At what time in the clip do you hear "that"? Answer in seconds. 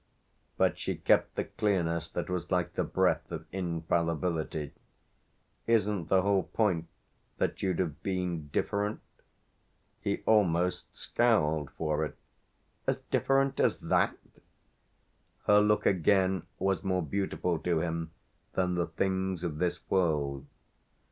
2.09-2.27, 7.37-7.61, 13.77-14.17